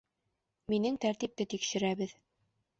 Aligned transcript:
Минең 0.75 0.97
тәртипте 1.05 1.49
тикшерәбеҙ. 1.53 2.19